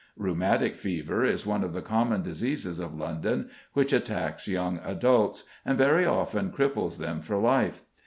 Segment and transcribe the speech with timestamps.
[0.17, 5.77] Rheumatic fever is one of the common diseases of London, which attacks young adults, and
[5.77, 7.83] very often cripples them for life.